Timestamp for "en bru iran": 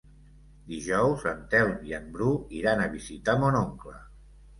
1.97-2.81